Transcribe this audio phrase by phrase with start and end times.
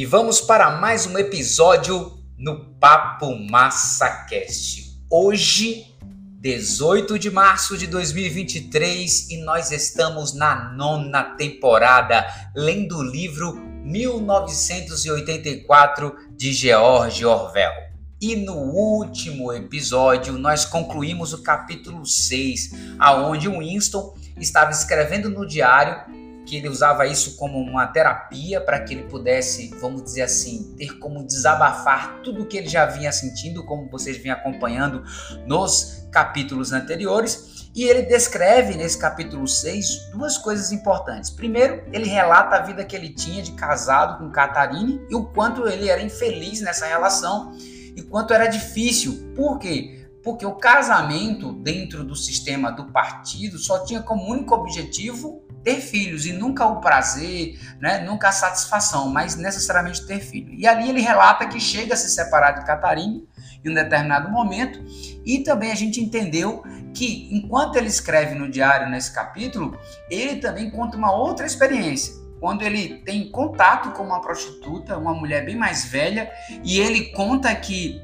[0.00, 4.98] e vamos para mais um episódio no Papo MassaCast.
[5.10, 5.94] Hoje,
[6.40, 12.26] 18 de março de 2023, e nós estamos na nona temporada,
[12.56, 13.54] lendo o livro
[13.84, 17.90] 1984 de George Orwell.
[18.22, 26.19] E no último episódio, nós concluímos o capítulo 6, aonde Winston estava escrevendo no diário
[26.50, 30.98] que ele usava isso como uma terapia para que ele pudesse, vamos dizer assim, ter
[30.98, 35.04] como desabafar tudo o que ele já vinha sentindo, como vocês vinham acompanhando
[35.46, 37.70] nos capítulos anteriores.
[37.72, 41.30] E ele descreve nesse capítulo 6 duas coisas importantes.
[41.30, 45.68] Primeiro, ele relata a vida que ele tinha de casado com Catarine e o quanto
[45.68, 47.52] ele era infeliz nessa relação
[47.94, 49.32] e quanto era difícil.
[49.36, 50.04] Por quê?
[50.24, 56.26] Porque o casamento dentro do sistema do partido só tinha como único objetivo ter filhos
[56.26, 60.52] e nunca o prazer, né, nunca a satisfação, mas necessariamente ter filho.
[60.54, 63.20] E ali ele relata que chega a se separar de Catarina
[63.64, 64.82] em um determinado momento
[65.24, 66.62] e também a gente entendeu
[66.94, 69.78] que enquanto ele escreve no diário nesse capítulo,
[70.10, 72.14] ele também conta uma outra experiência.
[72.40, 76.30] Quando ele tem contato com uma prostituta, uma mulher bem mais velha,
[76.64, 78.02] e ele conta que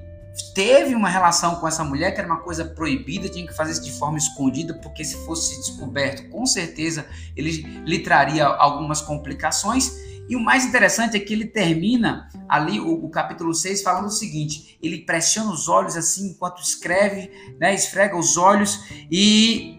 [0.54, 3.82] teve uma relação com essa mulher que era uma coisa proibida, tinha que fazer isso
[3.82, 7.06] de forma escondida, porque se fosse descoberto, com certeza
[7.36, 10.04] ele lhe traria algumas complicações.
[10.28, 14.10] E o mais interessante é que ele termina ali o, o, capítulo 6 falando o
[14.10, 19.75] seguinte: ele pressiona os olhos assim enquanto escreve, né, esfrega os olhos e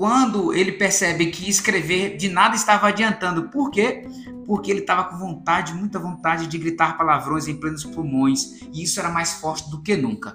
[0.00, 3.50] quando ele percebe que escrever de nada estava adiantando.
[3.50, 4.08] Por quê?
[4.46, 8.98] porque ele estava com vontade, muita vontade de gritar palavrões em plenos pulmões, e isso
[8.98, 10.34] era mais forte do que nunca.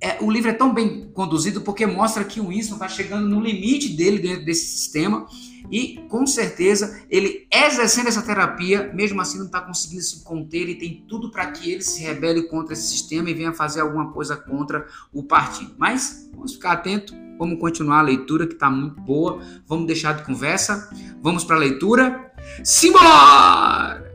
[0.00, 3.40] É, o livro é tão bem conduzido porque mostra que o Winston está chegando no
[3.40, 5.28] limite dele dentro desse sistema
[5.70, 10.74] e com certeza ele exercendo essa terapia, mesmo assim não está conseguindo se conter e
[10.74, 14.36] tem tudo para que ele se rebele contra esse sistema e venha fazer alguma coisa
[14.36, 15.74] contra o partido.
[15.78, 20.24] Mas vamos ficar atento, vamos continuar a leitura que está muito boa, vamos deixar de
[20.24, 20.90] conversa,
[21.22, 22.32] vamos para a leitura.
[22.64, 24.09] Simbora!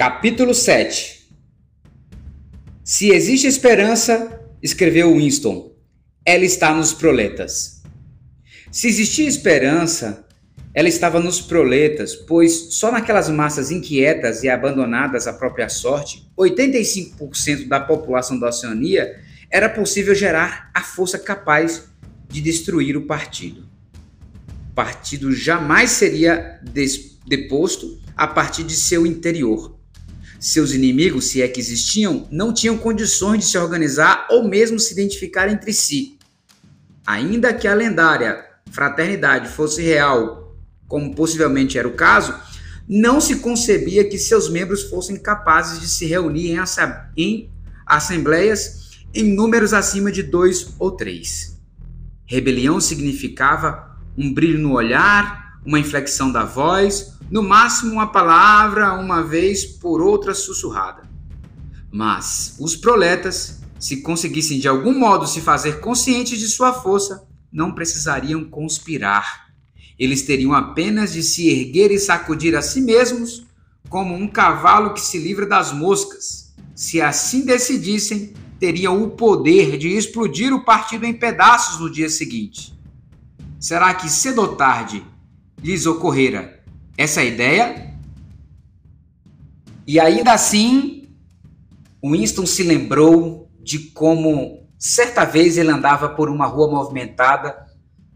[0.00, 1.28] Capítulo 7
[2.82, 5.76] Se existe esperança, escreveu Winston,
[6.24, 7.82] ela está nos proletas.
[8.72, 10.26] Se existia esperança,
[10.72, 17.68] ela estava nos proletas, pois só naquelas massas inquietas e abandonadas à própria sorte, 85%
[17.68, 21.90] da população da Oceania era possível gerar a força capaz
[22.26, 23.68] de destruir o partido.
[24.70, 26.58] O partido jamais seria
[27.26, 29.78] deposto a partir de seu interior.
[30.40, 34.92] Seus inimigos, se é que existiam, não tinham condições de se organizar ou mesmo se
[34.92, 36.18] identificar entre si.
[37.06, 40.56] Ainda que a lendária fraternidade fosse real
[40.88, 42.34] como possivelmente era o caso,
[42.88, 46.56] não se concebia que seus membros fossem capazes de se reunir
[47.16, 47.50] em,
[47.86, 51.56] assembleias em números acima de dois ou três.
[52.26, 59.22] Rebelião significava um brilho no olhar, uma inflexão da voz, no máximo uma palavra uma
[59.22, 61.08] vez por outra sussurrada.
[61.92, 67.72] Mas os proletas, se conseguissem de algum modo se fazer conscientes de sua força, não
[67.72, 69.50] precisariam conspirar
[70.00, 73.44] eles teriam apenas de se erguer e sacudir a si mesmos,
[73.86, 76.54] como um cavalo que se livra das moscas.
[76.74, 82.72] Se assim decidissem, teriam o poder de explodir o partido em pedaços no dia seguinte.
[83.58, 85.04] Será que cedo ou tarde
[85.62, 86.60] lhes ocorrera
[86.96, 87.94] essa ideia?
[89.86, 91.08] E ainda assim,
[92.04, 97.66] Winston se lembrou de como certa vez ele andava por uma rua movimentada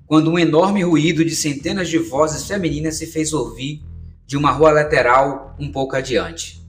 [0.06, 3.82] quando um enorme ruído de centenas de vozes femininas se fez ouvir
[4.26, 6.62] de uma rua lateral um pouco adiante.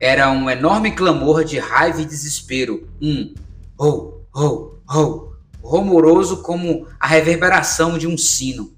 [0.00, 3.34] Era um enorme clamor de raiva e desespero, um
[3.78, 8.72] ho, ho, ho, rumoroso como a reverberação de um sino.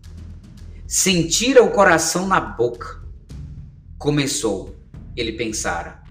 [0.93, 3.01] Sentira o coração na boca.
[3.97, 4.75] Começou,
[5.17, 6.03] ele pensara,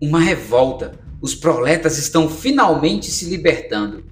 [0.00, 0.92] uma revolta.
[1.20, 4.04] Os proletas estão finalmente se libertando.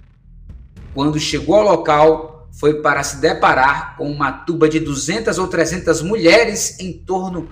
[0.92, 6.02] Quando chegou ao local, foi para se deparar com uma tuba de 200 ou 300
[6.02, 7.48] mulheres em torno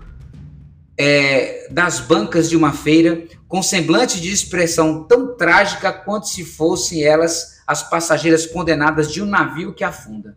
[0.98, 7.04] é, das bancas de uma feira, com semblante de expressão tão trágica quanto se fossem
[7.04, 10.36] elas as passageiras condenadas de um navio que afunda.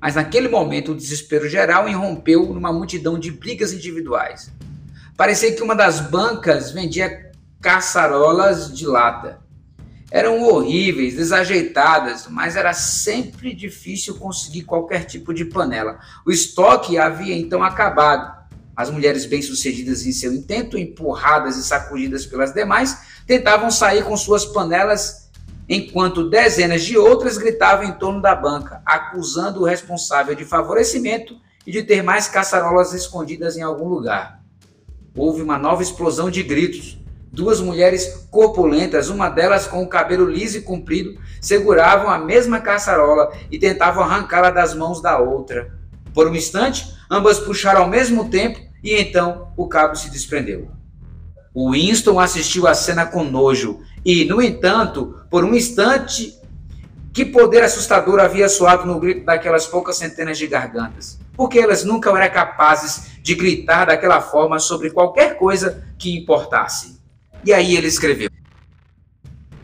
[0.00, 4.50] Mas naquele momento o desespero geral irrompeu numa multidão de brigas individuais.
[5.16, 9.40] Parecia que uma das bancas vendia caçarolas de lata
[10.10, 15.98] eram horríveis, desajeitadas, mas era sempre difícil conseguir qualquer tipo de panela.
[16.24, 18.36] O estoque havia então acabado.
[18.76, 24.44] As mulheres bem-sucedidas em seu intento, empurradas e sacudidas pelas demais, tentavam sair com suas
[24.44, 25.25] panelas,
[25.68, 31.36] enquanto dezenas de outras gritavam em torno da banca, acusando o responsável de favorecimento
[31.66, 34.40] e de ter mais caçarolas escondidas em algum lugar.
[35.16, 36.98] Houve uma nova explosão de gritos.
[37.32, 43.30] Duas mulheres corpulentas, uma delas com o cabelo liso e comprido, seguravam a mesma caçarola
[43.50, 45.74] e tentavam arrancá-la das mãos da outra.
[46.14, 50.70] Por um instante, ambas puxaram ao mesmo tempo e então o cabo se desprendeu.
[51.52, 56.40] O Winston assistiu à cena com nojo e, no entanto, por um instante,
[57.12, 61.18] que poder assustador havia soado no grito daquelas poucas centenas de gargantas.
[61.36, 67.00] Porque elas nunca eram capazes de gritar daquela forma sobre qualquer coisa que importasse.
[67.44, 68.30] E aí ele escreveu: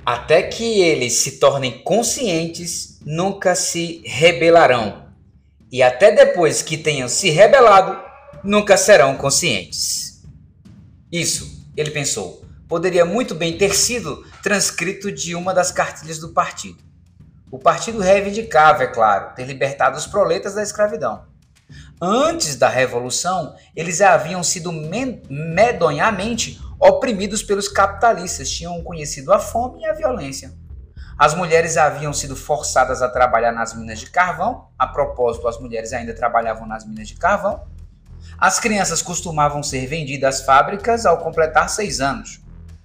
[0.05, 5.07] Até que eles se tornem conscientes, nunca se rebelarão.
[5.71, 7.97] E até depois que tenham se rebelado,
[8.43, 10.21] nunca serão conscientes.
[11.13, 16.83] Isso ele pensou, poderia muito bem ter sido transcrito de uma das cartilhas do partido.
[17.51, 21.25] O partido reivindicava, é claro, ter libertado os proletas da escravidão.
[22.01, 24.73] Antes da Revolução, eles haviam sido
[25.31, 30.53] medonhamente oprimidos pelos capitalistas, tinham conhecido a fome e a violência.
[31.17, 35.93] As mulheres haviam sido forçadas a trabalhar nas minas de carvão, a propósito, as mulheres
[35.93, 37.65] ainda trabalhavam nas minas de carvão,
[38.37, 42.42] as crianças costumavam ser vendidas às fábricas ao completar seis anos,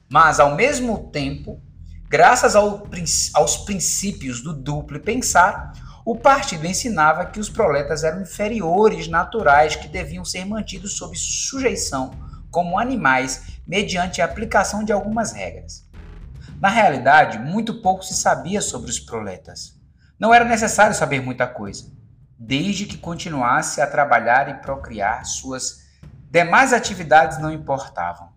[0.09, 1.61] mas ao mesmo tempo,
[2.09, 2.87] graças ao,
[3.33, 5.73] aos princípios do duplo pensar,
[6.05, 12.11] o partido ensinava que os proletas eram inferiores naturais que deviam ser mantidos sob sujeição
[12.49, 15.85] como animais mediante a aplicação de algumas regras.
[16.61, 19.77] Na realidade, muito pouco se sabia sobre os proletas.
[20.17, 21.97] Não era necessário saber muita coisa
[22.37, 25.87] desde que continuasse a trabalhar e procriar, suas
[26.29, 28.29] demais atividades não importavam.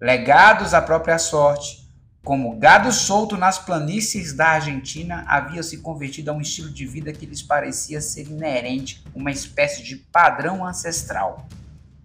[0.00, 1.86] Legados à própria sorte,
[2.24, 7.12] como gado solto nas planícies da Argentina, havia se convertido a um estilo de vida
[7.12, 11.46] que lhes parecia ser inerente, uma espécie de padrão ancestral.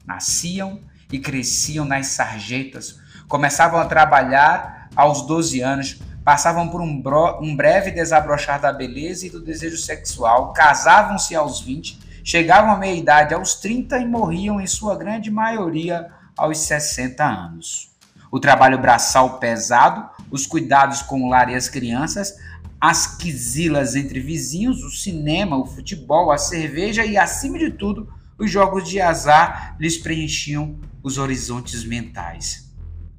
[0.06, 3.00] Nasciam e cresciam nas sarjetas,
[3.30, 7.02] começavam a trabalhar aos 12 anos, passavam por um,
[7.42, 13.34] um breve desabrochar da beleza e do desejo sexual, casavam-se aos 20, chegavam à meia-idade
[13.34, 17.96] aos 30 e morriam, em sua grande maioria, aos 60 anos.
[18.32, 22.34] O trabalho braçal pesado, os cuidados com o lar e as crianças,
[22.80, 28.52] as quisilas entre vizinhos, o cinema, o futebol, a cerveja e, acima de tudo, os
[28.52, 32.66] jogos de azar lhes preenchiam os horizontes mentais.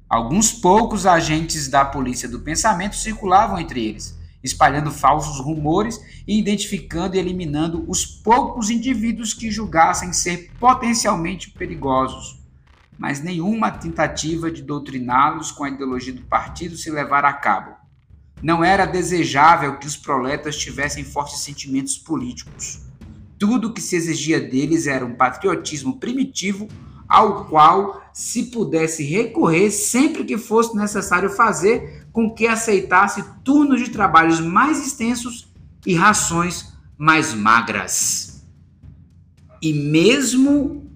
[0.09, 7.15] Alguns poucos agentes da polícia do pensamento circulavam entre eles, espalhando falsos rumores e identificando
[7.15, 12.39] e eliminando os poucos indivíduos que julgassem ser potencialmente perigosos.
[12.97, 17.75] Mas nenhuma tentativa de doutriná-los com a ideologia do partido se levara a cabo.
[18.41, 22.81] Não era desejável que os proletas tivessem fortes sentimentos políticos.
[23.39, 26.67] Tudo o que se exigia deles era um patriotismo primitivo
[27.07, 33.89] ao qual se pudesse recorrer sempre que fosse necessário fazer com que aceitasse turnos de
[33.89, 35.47] trabalhos mais extensos
[35.85, 38.43] e rações mais magras.
[39.61, 40.86] E mesmo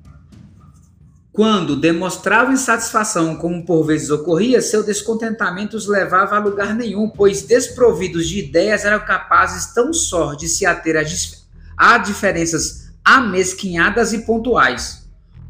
[1.32, 7.42] quando demonstrava insatisfação, como por vezes ocorria, seu descontentamento os levava a lugar nenhum, pois
[7.42, 14.20] desprovidos de ideias eram capazes tão só de se ater a, a diferenças amesquinhadas e
[14.20, 15.02] pontuais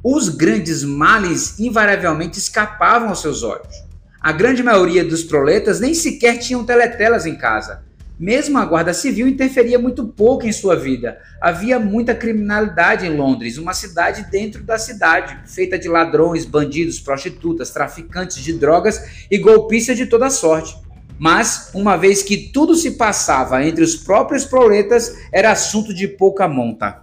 [0.04, 3.84] os grandes males invariavelmente escapavam aos seus olhos.
[4.20, 7.84] A grande maioria dos proletas nem sequer tinham teletelas em casa.
[8.22, 11.18] Mesmo a Guarda Civil interferia muito pouco em sua vida.
[11.42, 17.72] Havia muita criminalidade em Londres, uma cidade dentro da cidade, feita de ladrões, bandidos, prostitutas,
[17.72, 20.78] traficantes de drogas e golpistas de toda sorte.
[21.18, 26.48] Mas, uma vez que tudo se passava entre os próprios proletas, era assunto de pouca
[26.48, 27.02] monta.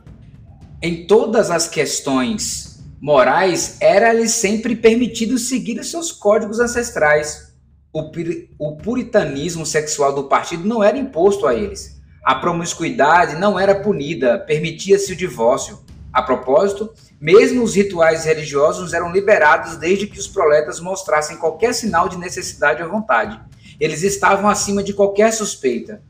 [0.80, 7.47] Em todas as questões morais, era-lhes sempre permitido seguir os seus códigos ancestrais.
[7.92, 8.10] O,
[8.58, 11.98] o puritanismo sexual do partido não era imposto a eles.
[12.22, 15.78] A promiscuidade não era punida, permitia-se o divórcio.
[16.12, 22.08] A propósito, mesmo os rituais religiosos eram liberados desde que os proletas mostrassem qualquer sinal
[22.08, 23.40] de necessidade ou vontade.
[23.80, 26.02] Eles estavam acima de qualquer suspeita.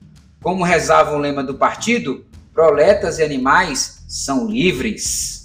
[0.42, 5.38] Como rezava o lema do partido, proletas e animais são livres.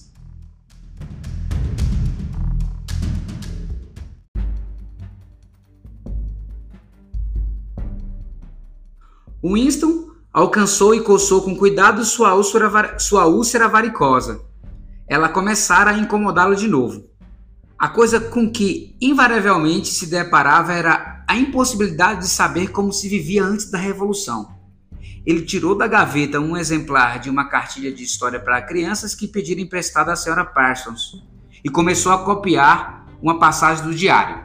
[9.44, 14.42] Winston alcançou e coçou com cuidado sua úlcera, sua úlcera varicosa.
[15.08, 17.10] Ela começara a incomodá-lo de novo.
[17.78, 23.44] A coisa com que invariavelmente se deparava era a impossibilidade de saber como se vivia
[23.44, 24.48] antes da Revolução.
[25.26, 29.62] Ele tirou da gaveta um exemplar de uma cartilha de história para crianças que pediram
[29.62, 31.22] emprestada à senhora Parsons
[31.64, 34.44] e começou a copiar uma passagem do diário.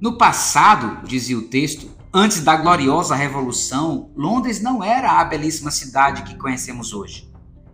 [0.00, 6.22] No passado, dizia o texto, antes da gloriosa Revolução, Londres não era a belíssima cidade
[6.22, 7.30] que conhecemos hoje.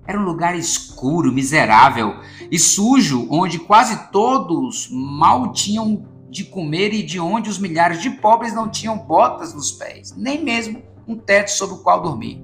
[0.06, 2.14] Era um lugar escuro, miserável
[2.50, 8.10] e sujo, onde quase todos mal tinham de comer e de onde os milhares de
[8.10, 12.42] pobres não tinham botas nos pés, nem mesmo um teto sobre o qual dormir.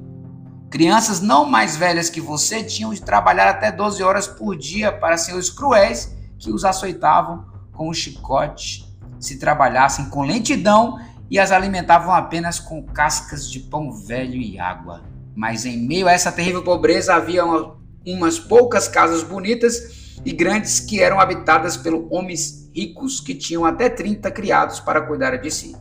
[0.70, 5.16] Crianças não mais velhas que você tinham de trabalhar até 12 horas por dia para
[5.16, 8.84] senhores cruéis que os açoitavam com o chicote
[9.20, 10.98] se trabalhassem com lentidão
[11.30, 15.02] e as alimentavam apenas com cascas de pão velho e água.
[15.34, 17.76] Mas em meio a essa terrível pobreza havia uma,
[18.06, 23.88] umas poucas casas bonitas e grandes que eram habitadas por homens ricos que tinham até
[23.88, 25.76] 30 criados para cuidar de si.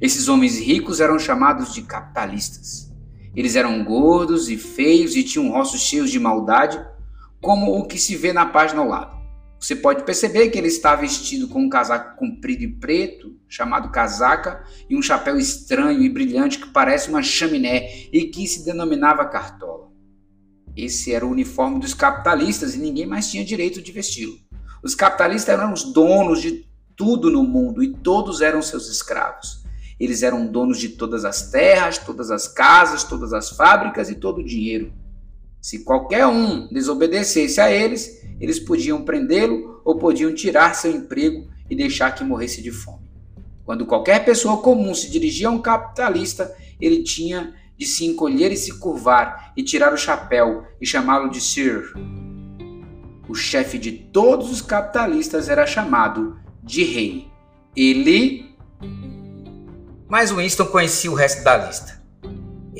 [0.00, 2.92] Esses homens ricos eram chamados de capitalistas.
[3.34, 6.80] Eles eram gordos e feios e tinham rostos cheios de maldade,
[7.40, 9.17] como o que se vê na página ao lado.
[9.60, 14.64] Você pode perceber que ele está vestido com um casaco comprido e preto, chamado casaca,
[14.88, 19.88] e um chapéu estranho e brilhante que parece uma chaminé e que se denominava cartola.
[20.76, 24.38] Esse era o uniforme dos capitalistas e ninguém mais tinha direito de vesti-lo.
[24.80, 29.64] Os capitalistas eram os donos de tudo no mundo e todos eram seus escravos.
[29.98, 34.38] Eles eram donos de todas as terras, todas as casas, todas as fábricas e todo
[34.38, 34.92] o dinheiro.
[35.60, 41.74] Se qualquer um desobedecesse a eles, eles podiam prendê-lo ou podiam tirar seu emprego e
[41.74, 43.08] deixar que morresse de fome.
[43.64, 48.56] Quando qualquer pessoa comum se dirigia a um capitalista, ele tinha de se encolher e
[48.56, 51.92] se curvar e tirar o chapéu e chamá-lo de Sir.
[53.28, 57.28] O chefe de todos os capitalistas era chamado de rei.
[57.76, 58.56] Ele.
[60.08, 61.97] Mas Winston conhecia o resto da lista.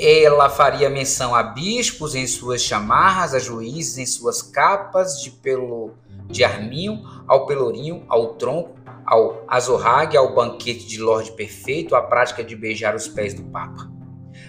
[0.00, 5.92] Ela faria menção a bispos em suas chamarras, a juízes em suas capas de pelo
[6.28, 12.44] de arminho, ao pelourinho, ao tronco, ao azorrague, ao banquete de Lorde Perfeito, à prática
[12.44, 13.90] de beijar os pés do Papa.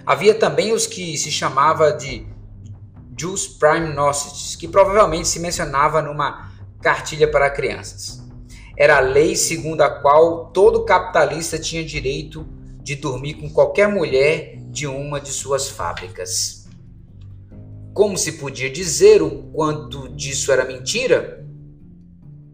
[0.05, 2.27] Havia também os que se chamava de
[3.17, 6.51] Jus Prime Nocitis, que provavelmente se mencionava numa
[6.81, 8.21] cartilha para crianças.
[8.77, 12.45] Era a lei segundo a qual todo capitalista tinha direito
[12.81, 16.67] de dormir com qualquer mulher de uma de suas fábricas.
[17.93, 21.45] Como se podia dizer o quanto disso era mentira?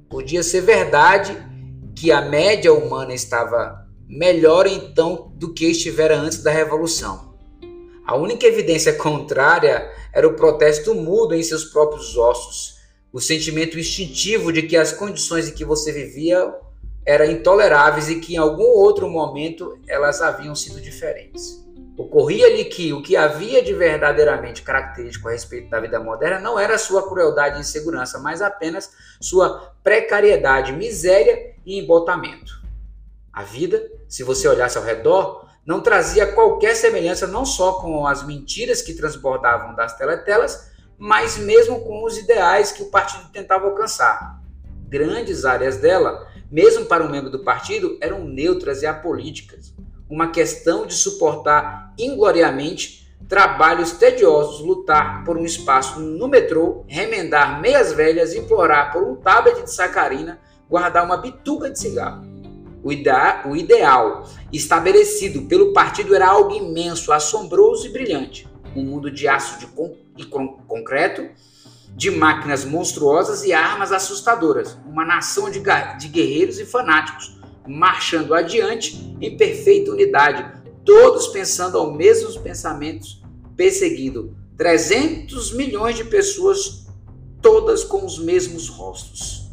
[0.10, 1.38] Podia ser verdade
[1.96, 7.36] que a média humana estava melhor então do que estivera antes da Revolução.
[8.06, 12.76] A única evidência contrária era o protesto mudo em seus próprios ossos,
[13.12, 16.54] o sentimento instintivo de que as condições em que você vivia
[17.06, 21.64] eram intoleráveis e que em algum outro momento elas haviam sido diferentes.
[21.98, 26.78] Ocorria-lhe que o que havia de verdadeiramente característico a respeito da vida moderna não era
[26.78, 32.62] sua crueldade e insegurança, mas apenas sua precariedade, miséria e embotamento.
[33.32, 38.26] A vida, se você olhasse ao redor, não trazia qualquer semelhança não só com as
[38.26, 44.42] mentiras que transbordavam das teletelas, mas mesmo com os ideais que o partido tentava alcançar.
[44.88, 49.76] Grandes áreas dela, mesmo para um membro do partido, eram neutras e apolíticas
[50.10, 57.92] uma questão de suportar ingloriamente trabalhos tediosos, lutar por um espaço no metrô, remendar meias
[57.92, 62.24] velhas, implorar por um tablet de sacarina, guardar uma bituca de cigarro.
[62.84, 62.90] O,
[63.50, 68.48] o ideal estabelecido pelo partido era algo imenso, assombroso e brilhante.
[68.76, 71.28] Um mundo de aço de con e con concreto,
[71.96, 74.78] de máquinas monstruosas e armas assustadoras.
[74.86, 75.62] Uma nação de,
[75.98, 80.46] de guerreiros e fanáticos, marchando adiante em perfeita unidade,
[80.84, 83.24] todos pensando aos mesmos pensamentos,
[83.56, 86.86] perseguindo 300 milhões de pessoas,
[87.42, 89.50] todas com os mesmos rostos.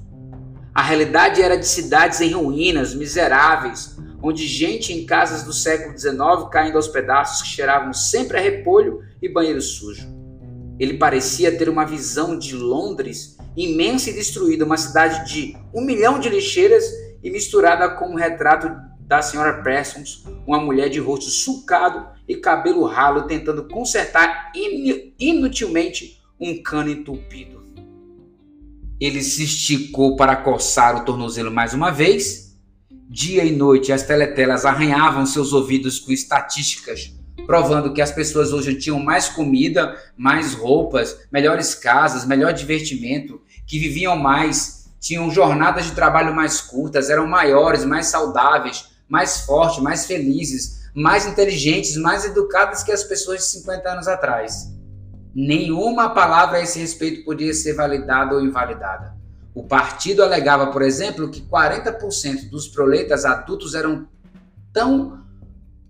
[0.75, 6.49] A realidade era de cidades em ruínas, miseráveis, onde gente em casas do século XIX
[6.51, 10.12] caindo aos pedaços que cheiravam sempre a repolho e banheiro sujo.
[10.83, 16.19] Ele parecia ter uma visão de Londres imensa e destruída, uma cidade de um milhão
[16.19, 16.85] de lixeiras
[17.23, 18.69] e misturada com um retrato
[19.03, 24.51] da senhora Pressons, uma mulher de rosto sulcado e cabelo ralo tentando consertar
[25.21, 27.63] inutilmente um cano entupido.
[29.01, 32.57] Ele se esticou para coçar o tornozelo mais uma vez.
[33.09, 37.22] Dia e noite as teletelas arranhavam seus ouvidos com estatísticas
[37.53, 43.79] provando que as pessoas hoje tinham mais comida, mais roupas, melhores casas, melhor divertimento, que
[43.79, 50.07] viviam mais, tinham jornadas de trabalho mais curtas, eram maiores, mais saudáveis, mais fortes, mais
[50.07, 54.73] felizes, mais inteligentes, mais educadas que as pessoas de 50 anos atrás.
[55.35, 59.15] Nenhuma palavra a esse respeito podia ser validada ou invalidada.
[59.55, 64.09] O partido alegava, por exemplo, que 40% dos proletas adultos eram
[64.73, 65.22] tão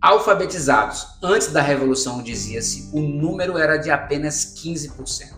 [0.03, 1.07] alfabetizados.
[1.23, 5.35] Antes da Revolução, dizia-se, o número era de apenas 15%.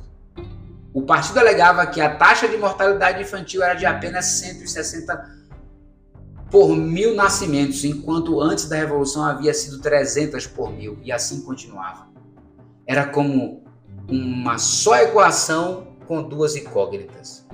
[0.94, 5.44] O partido alegava que a taxa de mortalidade infantil era de apenas 160
[6.50, 12.08] por mil nascimentos, enquanto antes da Revolução havia sido 300 por mil, e assim continuava.
[12.86, 13.64] Era como
[14.08, 17.44] uma só equação com duas incógnitas.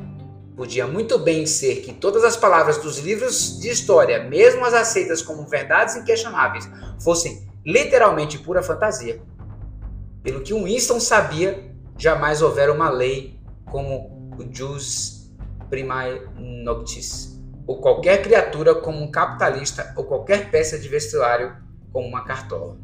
[0.60, 5.22] Podia muito bem ser que todas as palavras dos livros de história, mesmo as aceitas
[5.22, 6.68] como verdades inquestionáveis,
[7.02, 9.22] fossem literalmente pura fantasia.
[10.22, 13.40] Pelo que Winston sabia, jamais houvera uma lei
[13.70, 15.32] como o jus
[15.70, 21.56] primae noctis, ou qualquer criatura como um capitalista, ou qualquer peça de vestuário
[21.90, 22.76] como uma cartola.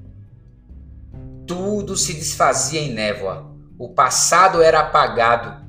[1.46, 3.54] Tudo se desfazia em névoa.
[3.78, 5.65] O passado era apagado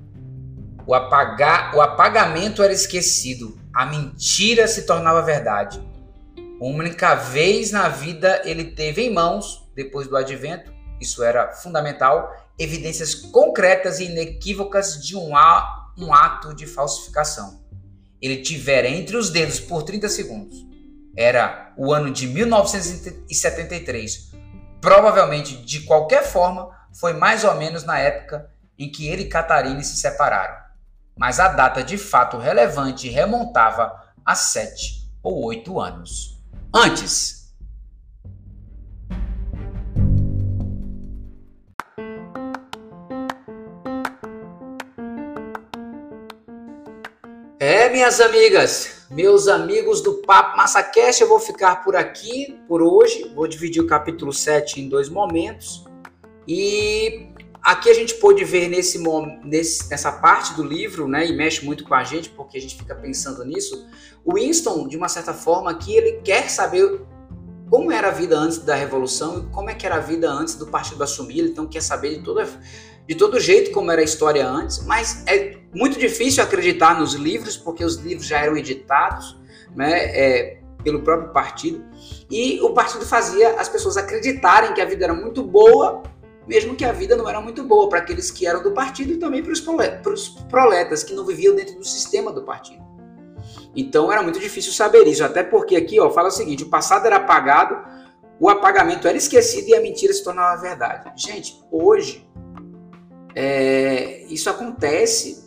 [0.87, 5.85] o, apagar, o apagamento era esquecido, a mentira se tornava verdade.
[6.61, 12.33] Uma única vez na vida ele teve em mãos, depois do advento, isso era fundamental,
[12.57, 15.33] evidências concretas e inequívocas de um,
[15.97, 17.61] um ato de falsificação.
[18.21, 20.65] Ele tivera entre os dedos por 30 segundos.
[21.15, 24.31] Era o ano de 1973.
[24.79, 29.83] Provavelmente, de qualquer forma, foi mais ou menos na época em que ele e Catarina
[29.83, 30.66] se separaram
[31.17, 33.91] mas a data de fato relevante remontava
[34.25, 36.37] a sete ou oito anos.
[36.73, 37.37] Antes.
[47.59, 53.31] É, minhas amigas, meus amigos do Papo Massacast, eu vou ficar por aqui por hoje.
[53.33, 55.83] Vou dividir o capítulo 7 em dois momentos.
[56.47, 57.29] E
[57.67, 58.97] Aqui a gente pôde ver nesse,
[59.43, 62.77] nesse, nessa parte do livro, né, e mexe muito com a gente, porque a gente
[62.77, 63.85] fica pensando nisso,
[64.23, 67.01] o Winston, de uma certa forma, aqui ele quer saber
[67.69, 70.55] como era a vida antes da Revolução e como é que era a vida antes
[70.55, 72.47] do partido assumir, então quer saber de, toda,
[73.05, 77.57] de todo jeito como era a história antes, mas é muito difícil acreditar nos livros,
[77.57, 79.37] porque os livros já eram editados
[79.75, 81.83] né, é, pelo próprio partido,
[82.31, 86.01] e o partido fazia as pessoas acreditarem que a vida era muito boa
[86.47, 89.17] mesmo que a vida não era muito boa para aqueles que eram do partido e
[89.17, 92.85] também para os proletas que não viviam dentro do sistema do partido.
[93.75, 97.05] Então era muito difícil saber isso, até porque aqui ó, fala o seguinte: o passado
[97.05, 97.77] era apagado,
[98.39, 101.11] o apagamento era esquecido e a mentira se tornava verdade.
[101.15, 102.27] Gente, hoje
[103.35, 105.45] é, isso acontece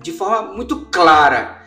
[0.00, 1.64] de forma muito clara.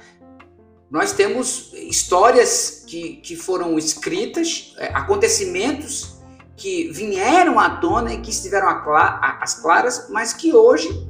[0.89, 6.17] Nós temos histórias que, que foram escritas, é, acontecimentos
[6.58, 11.08] que vieram à tona e que estiveram às claras, mas que hoje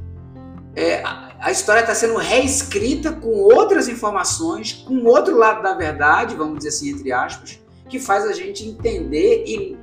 [0.75, 1.01] é,
[1.39, 6.69] a história está sendo reescrita com outras informações, com outro lado da verdade, vamos dizer
[6.69, 9.77] assim, entre aspas, que faz a gente entender e,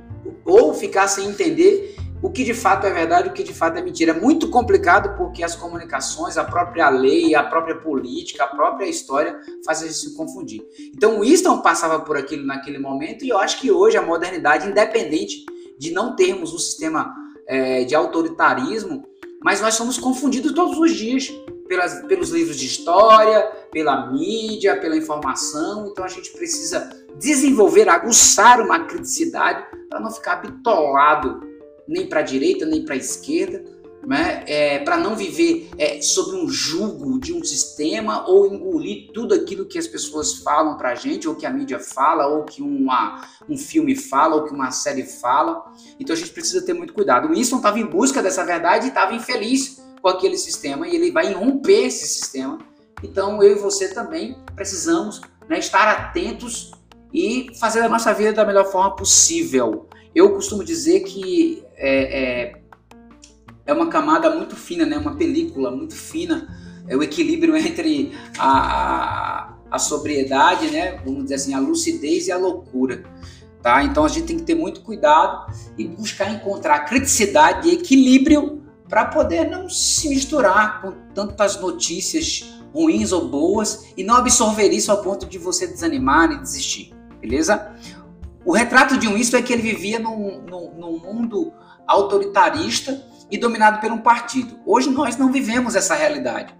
[0.45, 3.81] ou ficar sem entender o que de fato é verdade, o que de fato é
[3.81, 4.11] mentira.
[4.11, 9.35] É muito complicado porque as comunicações, a própria lei, a própria política, a própria história
[9.65, 10.61] fazem a gente se confundir.
[10.95, 14.67] Então, o Winston passava por aquilo naquele momento e eu acho que hoje a modernidade,
[14.67, 15.45] independente
[15.77, 17.13] de não termos um sistema
[17.47, 19.05] é, de autoritarismo,
[19.43, 21.31] mas nós somos confundidos todos os dias
[21.67, 25.87] pelas, pelos livros de história, pela mídia, pela informação.
[25.87, 31.41] Então a gente precisa desenvolver, aguçar uma criticidade para não ficar bitolado
[31.87, 33.63] nem para a direita nem para a esquerda,
[34.05, 34.43] né?
[34.47, 39.65] É, para não viver é, sob um jugo de um sistema ou engolir tudo aquilo
[39.65, 43.27] que as pessoas falam para a gente, ou que a mídia fala, ou que uma,
[43.49, 45.65] um filme fala, ou que uma série fala.
[45.99, 47.27] Então a gente precisa ter muito cuidado.
[47.27, 51.11] O Winston estava em busca dessa verdade e estava infeliz com aquele sistema, e ele
[51.11, 52.59] vai romper esse sistema.
[53.03, 56.71] Então eu e você também precisamos né, estar atentos
[57.11, 59.87] e fazer a nossa vida da melhor forma possível.
[60.13, 62.55] Eu costumo dizer que é,
[63.65, 64.97] é, uma camada muito fina, né?
[64.97, 66.47] uma película muito fina,
[66.87, 70.99] é o equilíbrio entre a, a, a sobriedade, né?
[71.03, 73.03] vamos dizer assim, a lucidez e a loucura.
[73.61, 73.83] Tá?
[73.83, 79.05] Então a gente tem que ter muito cuidado e buscar encontrar criticidade e equilíbrio para
[79.05, 85.01] poder não se misturar com tantas notícias ruins ou boas e não absorver isso ao
[85.01, 87.73] ponto de você desanimar e desistir, beleza?
[88.45, 91.51] O retrato de um Winston é que ele vivia num, num, num mundo
[91.87, 94.59] autoritarista e dominado por um partido.
[94.65, 96.55] Hoje nós não vivemos essa realidade,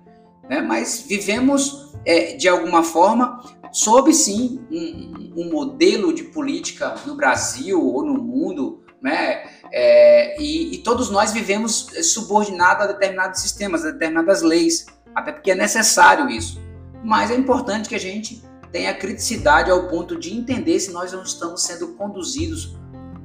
[0.50, 0.62] né?
[0.62, 7.82] mas vivemos é, de alguma forma sob sim um, um, modelo de política no Brasil
[7.84, 9.44] ou no mundo, né?
[9.72, 15.52] É, e, e, todos nós vivemos subordinados a determinados sistemas, a determinadas leis, até porque
[15.52, 16.62] é necessário isso.
[17.04, 21.24] Mas é importante que a gente tenha criticidade ao ponto de entender se nós não
[21.24, 22.78] estamos sendo conduzidos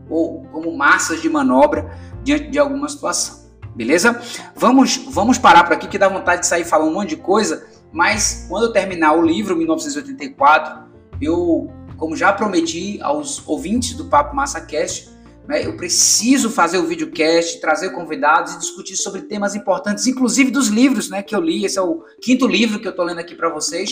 [0.09, 3.51] ou como massas de manobra diante de alguma situação.
[3.75, 4.21] Beleza?
[4.55, 7.67] Vamos, vamos parar por aqui que dá vontade de sair falando um monte de coisa,
[7.93, 14.35] mas quando eu terminar o livro 1984, eu, como já prometi aos ouvintes do Papo
[14.35, 15.11] Massa Cast,
[15.49, 20.69] né, eu preciso fazer o videocast, trazer convidados e discutir sobre temas importantes, inclusive dos
[20.69, 21.65] livros né, que eu li.
[21.65, 23.91] Esse é o quinto livro que eu estou lendo aqui para vocês.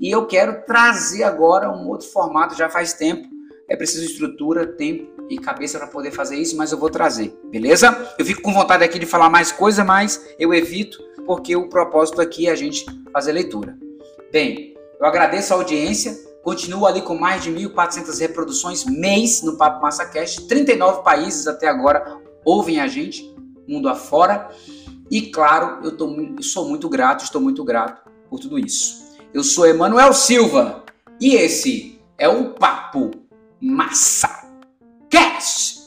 [0.00, 3.28] E eu quero trazer agora um outro formato, já faz tempo.
[3.68, 8.12] É preciso estrutura, tempo e cabeça para poder fazer isso, mas eu vou trazer, beleza?
[8.18, 12.20] Eu fico com vontade aqui de falar mais coisa, mas eu evito, porque o propósito
[12.20, 13.78] aqui é a gente fazer leitura.
[14.32, 19.80] Bem, eu agradeço a audiência, continuo ali com mais de 1.400 reproduções mês no Papo
[19.80, 23.32] MassaCast, 39 países até agora ouvem a gente,
[23.68, 24.50] mundo afora,
[25.08, 29.16] e claro, eu, tô, eu sou muito grato, estou muito grato por tudo isso.
[29.32, 30.84] Eu sou Emanuel Silva
[31.20, 33.12] e esse é o Papo
[33.60, 34.39] Massa
[35.40, 35.79] Shh.